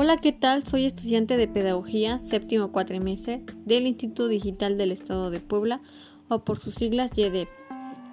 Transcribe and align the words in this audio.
Hola, 0.00 0.14
¿qué 0.14 0.30
tal? 0.30 0.62
Soy 0.62 0.84
estudiante 0.84 1.36
de 1.36 1.48
Pedagogía, 1.48 2.20
séptimo 2.20 2.70
cuatrimestre 2.70 3.42
del 3.64 3.84
Instituto 3.88 4.28
Digital 4.28 4.78
del 4.78 4.92
Estado 4.92 5.28
de 5.32 5.40
Puebla, 5.40 5.80
o 6.28 6.44
por 6.44 6.56
sus 6.56 6.74
siglas 6.74 7.10
YEDEP. 7.16 7.48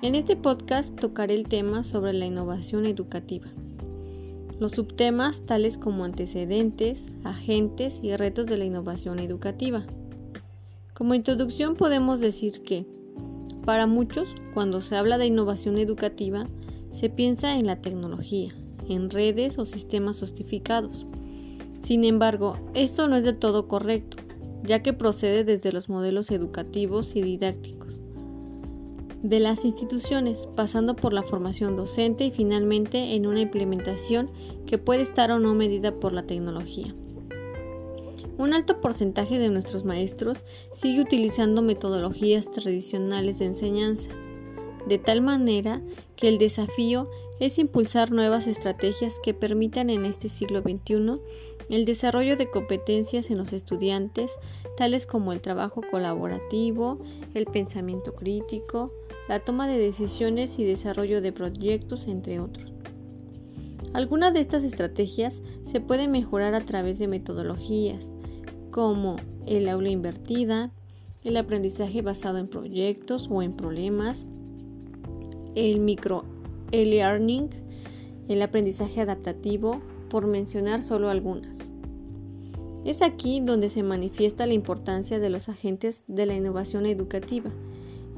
En 0.02 0.16
este 0.16 0.36
podcast 0.36 1.00
tocaré 1.00 1.36
el 1.36 1.48
tema 1.48 1.84
sobre 1.84 2.14
la 2.14 2.26
innovación 2.26 2.88
educativa. 2.88 3.46
Los 4.60 4.72
subtemas 4.72 5.46
tales 5.46 5.78
como 5.78 6.06
antecedentes, 6.06 7.06
agentes 7.24 8.00
y 8.02 8.16
retos 8.16 8.48
de 8.48 8.58
la 8.58 8.66
innovación 8.66 9.20
educativa. 9.20 9.86
Como 10.96 11.14
introducción 11.14 11.76
podemos 11.76 12.20
decir 12.20 12.64
que, 12.64 12.88
para 13.64 13.86
muchos, 13.86 14.34
cuando 14.56 14.82
se 14.82 14.96
habla 14.96 15.20
de 15.20 15.28
innovación 15.28 15.78
educativa, 15.78 16.48
se 16.92 17.12
piensa 17.12 17.60
en 17.60 17.68
la 17.68 17.76
tecnología, 17.76 18.56
en 18.90 19.12
redes 19.12 19.60
o 19.60 19.68
sistemas 19.68 20.16
sofisticados 20.16 21.06
sin 21.86 22.04
embargo, 22.04 22.58
esto 22.74 23.08
no 23.08 23.16
es 23.16 23.24
del 23.24 23.38
todo 23.38 23.68
correcto, 23.68 24.18
ya 24.64 24.82
que 24.82 24.92
procede 24.92 25.44
desde 25.44 25.72
los 25.72 25.88
modelos 25.88 26.32
educativos 26.32 27.16
y 27.16 27.22
didácticos 27.22 28.00
de 29.22 29.40
las 29.40 29.66
instituciones, 29.66 30.48
pasando 30.56 30.96
por 30.96 31.12
la 31.12 31.24
formación 31.24 31.76
docente 31.76 32.26
y 32.26 32.32
finalmente 32.32 33.16
en 33.16 33.26
una 33.26 33.42
implementación 33.42 34.30
que 34.66 34.78
puede 34.78 35.02
estar 35.02 35.32
o 35.32 35.40
no 35.40 35.56
medida 35.56 35.96
por 36.00 36.14
la 36.14 36.28
tecnología. 36.28 36.94
Un 38.38 38.54
alto 38.54 38.82
porcentaje 38.82 39.40
de 39.40 39.50
nuestros 39.50 39.86
maestros 39.86 40.44
sigue 40.74 41.02
utilizando 41.02 41.62
metodologías 41.62 42.52
tradicionales 42.52 43.40
de 43.40 43.46
enseñanza, 43.46 44.12
de 44.88 44.98
tal 45.00 45.22
manera 45.22 45.82
que 46.16 46.28
el 46.28 46.38
desafío 46.38 47.10
es 47.40 47.58
impulsar 47.58 48.12
nuevas 48.12 48.48
estrategias 48.48 49.20
que 49.24 49.34
permitan 49.34 49.90
en 49.90 50.06
este 50.06 50.30
siglo 50.30 50.62
XXI 50.62 51.20
el 51.70 51.86
desarrollo 51.86 52.36
de 52.36 52.50
competencias 52.50 53.30
en 53.30 53.38
los 53.38 53.54
estudiantes, 53.54 54.32
tales 54.78 55.06
como 55.06 55.34
el 55.34 55.42
trabajo 55.42 55.82
colaborativo, 55.90 57.00
el 57.34 57.46
pensamiento 57.46 58.14
crítico, 58.14 58.92
la 59.28 59.40
toma 59.40 59.68
de 59.68 59.78
decisiones 59.78 60.60
y 60.60 60.64
desarrollo 60.64 61.22
de 61.22 61.32
proyectos, 61.32 62.08
entre 62.08 62.40
otros. 62.40 62.72
Algunas 63.94 64.34
de 64.34 64.42
estas 64.42 64.64
estrategias 64.64 65.42
se 65.64 65.80
pueden 65.80 66.12
mejorar 66.12 66.54
a 66.54 66.66
través 66.66 67.00
de 67.00 67.08
metodologías 67.08 68.12
como 68.70 69.16
el 69.46 69.70
aula 69.70 69.90
invertida, 69.90 70.72
el 71.24 71.38
aprendizaje 71.38 72.02
basado 72.02 72.38
en 72.38 72.48
proyectos 72.48 73.30
o 73.32 73.42
en 73.42 73.54
problemas, 73.54 74.26
el 75.56 75.80
micro 75.80 76.26
e-learning, 76.72 77.50
el 78.28 78.42
aprendizaje 78.42 79.02
adaptativo, 79.02 79.82
por 80.10 80.28
mencionar 80.28 80.82
solo 80.82 81.10
algunas. 81.10 81.58
Es 82.86 83.02
aquí 83.02 83.42
donde 83.42 83.70
se 83.70 83.82
manifiesta 83.82 84.46
la 84.46 84.54
importancia 84.54 85.20
de 85.20 85.30
los 85.30 85.50
agentes 85.50 86.04
de 86.08 86.28
la 86.28 86.36
innovación 86.36 86.86
educativa, 86.86 87.50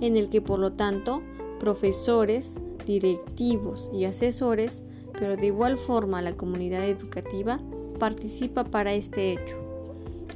en 0.02 0.18
el 0.18 0.30
que 0.30 0.42
por 0.42 0.60
lo 0.60 0.74
tanto 0.74 1.22
profesores, 1.60 2.56
directivos 2.86 3.90
y 3.94 4.06
asesores, 4.06 4.84
pero 5.14 5.38
de 5.38 5.48
igual 5.48 5.78
forma 5.78 6.22
la 6.22 6.36
comunidad 6.36 6.86
educativa, 6.86 7.60
participa 7.98 8.66
para 8.66 8.94
este 8.94 9.32
hecho. 9.32 9.56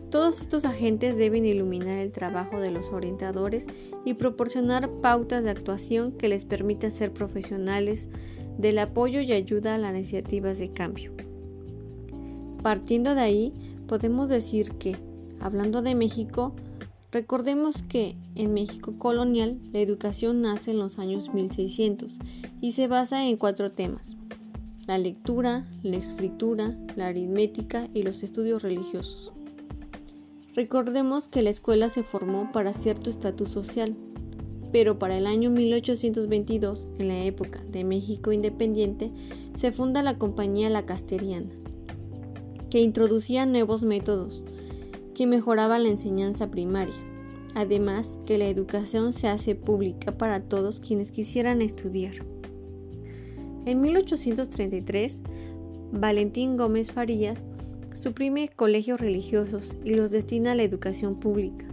Todos 0.09 0.41
estos 0.41 0.65
agentes 0.65 1.15
deben 1.15 1.45
iluminar 1.45 1.97
el 1.97 2.11
trabajo 2.11 2.59
de 2.59 2.71
los 2.71 2.91
orientadores 2.91 3.67
y 4.03 4.15
proporcionar 4.15 4.89
pautas 5.01 5.43
de 5.43 5.51
actuación 5.51 6.11
que 6.13 6.27
les 6.27 6.43
permita 6.43 6.89
ser 6.89 7.13
profesionales 7.13 8.09
del 8.57 8.79
apoyo 8.79 9.21
y 9.21 9.31
ayuda 9.31 9.75
a 9.75 9.77
las 9.77 9.93
iniciativas 9.93 10.57
de 10.57 10.71
cambio. 10.71 11.13
Partiendo 12.61 13.15
de 13.15 13.21
ahí, 13.21 13.53
podemos 13.87 14.29
decir 14.29 14.73
que, 14.73 14.95
hablando 15.39 15.81
de 15.81 15.95
México, 15.95 16.53
recordemos 17.11 17.81
que 17.81 18.15
en 18.35 18.53
México 18.53 18.93
colonial 18.99 19.59
la 19.73 19.79
educación 19.79 20.41
nace 20.41 20.71
en 20.71 20.77
los 20.77 20.99
años 20.99 21.33
1600 21.33 22.11
y 22.61 22.73
se 22.73 22.87
basa 22.87 23.25
en 23.25 23.37
cuatro 23.37 23.71
temas. 23.71 24.15
La 24.85 24.97
lectura, 24.97 25.65
la 25.81 25.97
escritura, 25.97 26.77
la 26.95 27.07
aritmética 27.07 27.87
y 27.93 28.03
los 28.03 28.21
estudios 28.21 28.61
religiosos. 28.61 29.31
Recordemos 30.55 31.27
que 31.27 31.41
la 31.41 31.49
escuela 31.49 31.89
se 31.89 32.03
formó 32.03 32.51
para 32.51 32.73
cierto 32.73 33.09
estatus 33.09 33.49
social, 33.49 33.95
pero 34.71 34.99
para 34.99 35.17
el 35.17 35.25
año 35.25 35.49
1822, 35.49 36.87
en 36.99 37.07
la 37.07 37.23
época 37.23 37.63
de 37.71 37.83
México 37.83 38.31
independiente, 38.31 39.11
se 39.53 39.71
funda 39.71 40.03
la 40.03 40.17
compañía 40.17 40.69
La 40.69 40.85
Casteriana, 40.85 41.49
que 42.71 42.79
introducía 42.79 43.45
nuevos 43.45 43.83
métodos 43.83 44.41
que 45.13 45.27
mejoraban 45.27 45.83
la 45.83 45.89
enseñanza 45.89 46.49
primaria. 46.49 46.95
Además, 47.53 48.17
que 48.25 48.37
la 48.37 48.47
educación 48.47 49.11
se 49.11 49.27
hace 49.27 49.55
pública 49.55 50.13
para 50.13 50.39
todos 50.39 50.79
quienes 50.79 51.11
quisieran 51.11 51.61
estudiar. 51.61 52.13
En 53.65 53.81
1833, 53.81 55.19
Valentín 55.91 56.55
Gómez 56.55 56.91
Farías 56.91 57.45
suprime 57.93 58.49
colegios 58.55 59.01
religiosos 59.01 59.75
y 59.83 59.93
los 59.95 60.11
destina 60.11 60.53
a 60.53 60.55
la 60.55 60.63
educación 60.63 61.19
pública. 61.19 61.65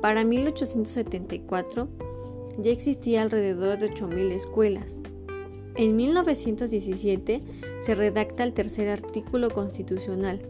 Para 0.00 0.24
1874 0.24 1.88
ya 2.58 2.70
existía 2.70 3.20
alrededor 3.20 3.78
de 3.78 3.92
8.000 3.92 4.32
escuelas, 4.32 5.01
en 5.76 5.96
1917 5.96 7.40
se 7.80 7.94
redacta 7.94 8.44
el 8.44 8.52
tercer 8.52 8.88
artículo 8.88 9.50
constitucional, 9.50 10.40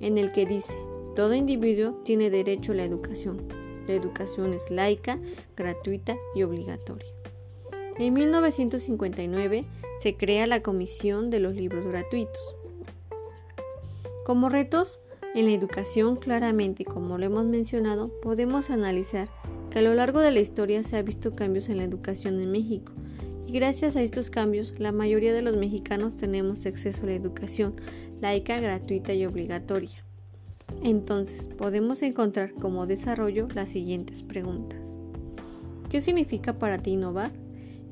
en 0.00 0.18
el 0.18 0.32
que 0.32 0.46
dice, 0.46 0.74
todo 1.14 1.34
individuo 1.34 2.00
tiene 2.04 2.30
derecho 2.30 2.72
a 2.72 2.76
la 2.76 2.84
educación. 2.84 3.42
La 3.86 3.94
educación 3.94 4.54
es 4.54 4.70
laica, 4.70 5.18
gratuita 5.56 6.16
y 6.34 6.42
obligatoria. 6.42 7.10
En 7.98 8.14
1959 8.14 9.64
se 10.00 10.16
crea 10.16 10.46
la 10.46 10.62
Comisión 10.62 11.28
de 11.28 11.40
los 11.40 11.54
Libros 11.54 11.86
Gratuitos. 11.86 12.56
Como 14.24 14.48
retos 14.48 15.00
en 15.34 15.46
la 15.46 15.52
educación, 15.52 16.16
claramente, 16.16 16.84
como 16.84 17.18
lo 17.18 17.26
hemos 17.26 17.44
mencionado, 17.44 18.08
podemos 18.22 18.70
analizar 18.70 19.28
que 19.70 19.80
a 19.80 19.82
lo 19.82 19.94
largo 19.94 20.20
de 20.20 20.30
la 20.30 20.40
historia 20.40 20.82
se 20.82 20.96
ha 20.96 21.02
visto 21.02 21.34
cambios 21.34 21.68
en 21.68 21.76
la 21.76 21.84
educación 21.84 22.40
en 22.40 22.50
México, 22.50 22.92
y 23.50 23.52
gracias 23.52 23.96
a 23.96 24.02
estos 24.02 24.30
cambios, 24.30 24.78
la 24.78 24.92
mayoría 24.92 25.34
de 25.34 25.42
los 25.42 25.56
mexicanos 25.56 26.14
tenemos 26.14 26.66
acceso 26.66 27.02
a 27.02 27.06
la 27.06 27.14
educación 27.14 27.74
laica, 28.20 28.60
gratuita 28.60 29.12
y 29.12 29.26
obligatoria. 29.26 30.04
Entonces, 30.84 31.48
podemos 31.58 32.00
encontrar 32.02 32.52
como 32.52 32.86
desarrollo 32.86 33.48
las 33.52 33.70
siguientes 33.70 34.22
preguntas. 34.22 34.78
¿Qué 35.88 36.00
significa 36.00 36.60
para 36.60 36.78
ti 36.78 36.92
innovar? 36.92 37.32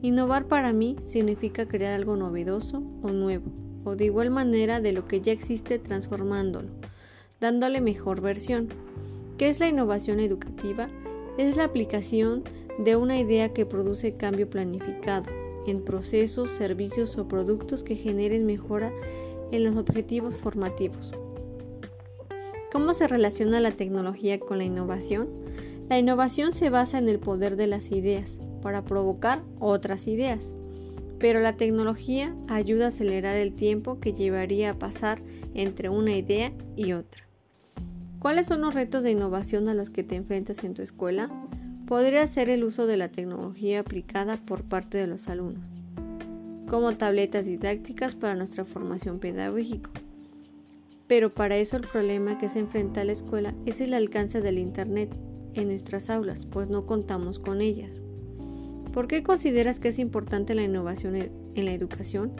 Innovar 0.01 0.47
para 0.47 0.73
mí 0.73 0.95
significa 1.09 1.67
crear 1.67 1.93
algo 1.95 2.15
novedoso 2.15 2.81
o 3.03 3.09
nuevo, 3.09 3.51
o 3.83 3.97
de 3.97 4.05
igual 4.05 4.31
manera 4.31 4.81
de 4.81 4.93
lo 4.93 5.07
que 5.07 5.21
ya 5.21 5.33
existe 5.33 5.81
transformándolo, 5.81 6.69
dándole 7.41 7.81
mejor 7.81 8.21
versión. 8.21 8.69
¿Qué 9.39 9.49
es 9.49 9.59
la 9.59 9.67
innovación 9.67 10.21
educativa? 10.21 10.89
Es 11.37 11.57
la 11.57 11.65
aplicación 11.65 12.45
de 12.79 12.95
una 12.95 13.19
idea 13.19 13.53
que 13.53 13.67
produce 13.67 14.15
cambio 14.17 14.49
planificado, 14.49 15.48
en 15.69 15.85
procesos, 15.85 16.51
servicios 16.51 17.17
o 17.19 17.29
productos 17.29 17.83
que 17.83 17.97
generen 17.97 18.47
mejora 18.47 18.93
en 19.51 19.65
los 19.65 19.77
objetivos 19.77 20.37
formativos. 20.37 21.13
¿Cómo 22.73 22.93
se 22.93 23.09
relaciona 23.09 23.61
la 23.61 23.71
tecnología 23.71 24.39
con 24.39 24.59
la 24.59 24.65
innovación? 24.65 25.29
La 25.89 25.99
innovación 25.99 26.53
se 26.53 26.69
basa 26.69 26.99
en 26.99 27.09
el 27.09 27.19
poder 27.19 27.57
de 27.57 27.67
las 27.67 27.91
ideas 27.93 28.39
para 28.61 28.85
provocar 28.85 29.43
otras 29.59 30.07
ideas, 30.07 30.53
pero 31.19 31.41
la 31.41 31.57
tecnología 31.57 32.37
ayuda 32.47 32.87
a 32.87 32.89
acelerar 32.89 33.37
el 33.37 33.55
tiempo 33.55 34.01
que 34.01 34.13
llevaría 34.13 34.71
a 34.71 34.79
pasar 34.79 35.23
entre 35.55 35.89
una 35.89 36.15
idea 36.15 36.53
y 36.77 36.93
otra. 36.93 37.27
¿Cuáles 38.19 38.47
son 38.47 38.61
los 38.61 38.75
retos 38.75 39.03
de 39.03 39.13
innovación 39.13 39.69
a 39.69 39.75
los 39.75 39.91
que 39.91 40.03
te 40.03 40.17
enfrentas 40.17 40.63
en 40.65 40.75
tu 40.75 40.83
escuela? 40.83 41.31
Podría 41.89 42.27
ser 42.27 42.51
el 42.51 42.65
uso 42.65 42.87
de 42.87 42.99
la 42.99 43.09
tecnología 43.09 43.81
aplicada 43.81 44.37
por 44.37 44.63
parte 44.63 44.99
de 44.99 45.07
los 45.07 45.27
alumnos, 45.27 45.65
como 46.69 46.99
tabletas 46.99 47.47
didácticas 47.47 48.15
para 48.15 48.35
nuestra 48.35 48.67
formación 48.67 49.19
pedagógica. 49.19 49.91
Pero 51.07 51.33
para 51.33 51.57
eso 51.57 51.79
el 51.79 51.87
problema 51.87 52.37
que 52.37 52.51
se 52.51 52.59
enfrenta 52.59 53.01
a 53.01 53.05
la 53.05 53.13
escuela 53.13 53.55
es 53.65 53.81
el 53.81 53.95
alcance 53.95 54.43
del 54.43 54.59
Internet 54.59 55.17
en 55.55 55.69
nuestras 55.69 56.11
aulas, 56.11 56.45
pues 56.45 56.69
no 56.69 56.85
contamos 56.85 57.39
con 57.39 57.63
ellas. 57.63 58.03
¿Por 58.93 59.09
qué 59.09 59.23
consideras 59.23 59.81
que 59.81 59.89
es 59.89 59.99
importante 59.99 60.55
la 60.55 60.65
innovación 60.65 61.17
en 61.17 61.65
la 61.65 61.73
educación? 61.73 62.33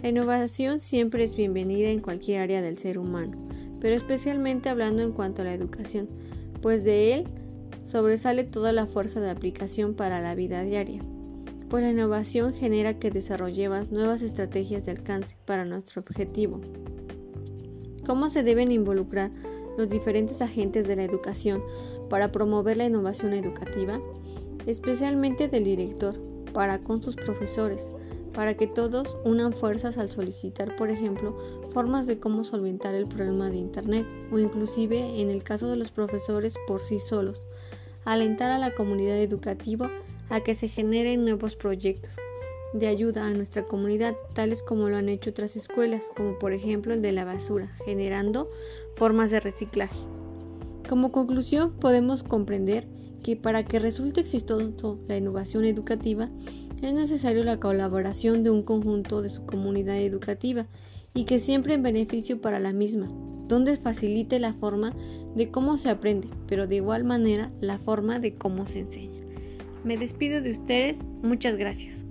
La 0.00 0.10
innovación 0.10 0.78
siempre 0.78 1.24
es 1.24 1.34
bienvenida 1.34 1.88
en 1.88 1.98
cualquier 1.98 2.42
área 2.42 2.62
del 2.62 2.76
ser 2.76 2.98
humano, 2.98 3.36
pero 3.80 3.96
especialmente 3.96 4.68
hablando 4.68 5.02
en 5.02 5.10
cuanto 5.10 5.42
a 5.42 5.46
la 5.46 5.54
educación, 5.54 6.08
pues 6.60 6.84
de 6.84 7.14
él 7.14 7.24
sobresale 7.92 8.44
toda 8.44 8.72
la 8.72 8.86
fuerza 8.86 9.20
de 9.20 9.28
aplicación 9.28 9.92
para 9.92 10.22
la 10.22 10.34
vida 10.34 10.62
diaria, 10.62 11.02
pues 11.68 11.84
la 11.84 11.90
innovación 11.90 12.54
genera 12.54 12.98
que 12.98 13.10
desarrollemos 13.10 13.92
nuevas 13.92 14.22
estrategias 14.22 14.86
de 14.86 14.92
alcance 14.92 15.36
para 15.44 15.66
nuestro 15.66 16.00
objetivo. 16.00 16.62
cómo 18.06 18.30
se 18.30 18.42
deben 18.42 18.72
involucrar 18.72 19.30
los 19.76 19.90
diferentes 19.90 20.40
agentes 20.40 20.88
de 20.88 20.96
la 20.96 21.04
educación 21.04 21.62
para 22.08 22.32
promover 22.32 22.78
la 22.78 22.86
innovación 22.86 23.34
educativa, 23.34 24.00
especialmente 24.66 25.48
del 25.48 25.64
director, 25.64 26.18
para 26.54 26.78
con 26.82 27.02
sus 27.02 27.14
profesores, 27.14 27.90
para 28.32 28.54
que 28.54 28.66
todos 28.66 29.18
unan 29.26 29.52
fuerzas 29.52 29.98
al 29.98 30.08
solicitar, 30.08 30.76
por 30.76 30.88
ejemplo, 30.88 31.36
formas 31.74 32.06
de 32.06 32.18
cómo 32.18 32.42
solventar 32.42 32.94
el 32.94 33.06
problema 33.06 33.50
de 33.50 33.58
Internet 33.58 34.06
o 34.32 34.38
inclusive, 34.38 35.20
en 35.20 35.28
el 35.28 35.42
caso 35.42 35.68
de 35.68 35.76
los 35.76 35.90
profesores 35.90 36.54
por 36.66 36.82
sí 36.82 36.98
solos, 36.98 37.44
alentar 38.04 38.50
a 38.50 38.58
la 38.58 38.74
comunidad 38.74 39.18
educativa 39.18 39.90
a 40.30 40.40
que 40.40 40.54
se 40.54 40.68
generen 40.68 41.24
nuevos 41.24 41.56
proyectos 41.56 42.16
de 42.72 42.86
ayuda 42.86 43.26
a 43.26 43.32
nuestra 43.32 43.64
comunidad, 43.64 44.16
tales 44.34 44.62
como 44.62 44.88
lo 44.88 44.96
han 44.96 45.08
hecho 45.08 45.30
otras 45.30 45.56
escuelas, 45.56 46.06
como 46.16 46.38
por 46.38 46.52
ejemplo 46.52 46.94
el 46.94 47.02
de 47.02 47.12
la 47.12 47.24
basura, 47.24 47.76
generando 47.84 48.50
formas 48.96 49.30
de 49.30 49.40
reciclaje. 49.40 49.98
Como 50.88 51.12
conclusión, 51.12 51.72
podemos 51.72 52.22
comprender 52.22 52.88
que 53.22 53.36
para 53.36 53.64
que 53.64 53.78
resulte 53.78 54.20
exitoso 54.20 54.98
la 55.06 55.16
innovación 55.16 55.64
educativa, 55.64 56.30
es 56.82 56.92
necesario 56.94 57.44
la 57.44 57.60
colaboración 57.60 58.42
de 58.42 58.50
un 58.50 58.62
conjunto 58.62 59.22
de 59.22 59.28
su 59.28 59.46
comunidad 59.46 59.98
educativa 59.98 60.66
y 61.14 61.24
que 61.24 61.38
siempre 61.38 61.74
en 61.74 61.82
beneficio 61.82 62.40
para 62.40 62.58
la 62.58 62.72
misma, 62.72 63.08
donde 63.48 63.76
facilite 63.76 64.38
la 64.38 64.54
forma 64.54 64.94
de 65.34 65.50
cómo 65.50 65.76
se 65.78 65.90
aprende, 65.90 66.28
pero 66.46 66.66
de 66.66 66.76
igual 66.76 67.04
manera 67.04 67.50
la 67.60 67.78
forma 67.78 68.18
de 68.18 68.34
cómo 68.34 68.66
se 68.66 68.80
enseña. 68.80 69.22
Me 69.84 69.96
despido 69.96 70.40
de 70.40 70.52
ustedes, 70.52 70.98
muchas 71.22 71.56
gracias. 71.56 72.01